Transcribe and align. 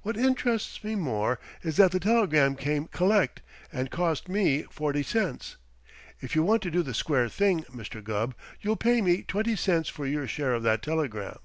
What 0.00 0.16
interests 0.16 0.82
me 0.82 0.94
more 0.94 1.38
is 1.62 1.76
that 1.76 1.90
the 1.90 2.00
telegram 2.00 2.56
came 2.56 2.86
collect 2.86 3.42
and 3.70 3.90
cost 3.90 4.26
me 4.26 4.62
forty 4.70 5.02
cents. 5.02 5.56
If 6.18 6.34
you 6.34 6.42
want 6.42 6.62
to 6.62 6.70
do 6.70 6.82
the 6.82 6.94
square 6.94 7.28
thing, 7.28 7.64
Mr. 7.64 8.02
Gubb, 8.02 8.34
you'll 8.62 8.76
pay 8.76 9.02
me 9.02 9.20
twenty 9.20 9.54
cents 9.54 9.90
for 9.90 10.06
your 10.06 10.26
share 10.26 10.54
of 10.54 10.62
that 10.62 10.80
telegram." 10.80 11.38